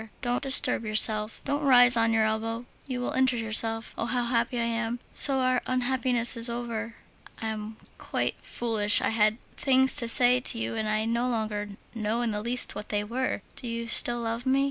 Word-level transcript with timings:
Don't 0.23 0.41
disturb 0.41 0.83
yourself, 0.83 1.41
don't 1.45 1.63
rise 1.63 1.95
on 1.95 2.11
your 2.11 2.25
elbow, 2.25 2.65
you 2.87 2.99
will 2.99 3.11
injure 3.11 3.37
yourself. 3.37 3.93
Oh! 3.99 4.07
how 4.07 4.23
happy 4.25 4.57
I 4.59 4.63
am! 4.65 4.99
So 5.13 5.37
our 5.37 5.61
unhappiness 5.67 6.35
is 6.35 6.49
over! 6.49 6.95
I 7.39 7.49
am 7.49 7.77
quite 7.99 8.33
foolish. 8.41 8.99
I 8.99 9.09
had 9.09 9.37
things 9.57 9.93
to 9.97 10.07
say 10.07 10.39
to 10.39 10.57
you, 10.57 10.73
and 10.73 10.89
I 10.89 11.05
no 11.05 11.29
longer 11.29 11.67
know 11.93 12.23
in 12.23 12.31
the 12.31 12.41
least 12.41 12.73
what 12.73 12.89
they 12.89 13.03
were. 13.03 13.43
Do 13.55 13.67
you 13.67 13.87
still 13.87 14.21
love 14.21 14.47
me? 14.47 14.59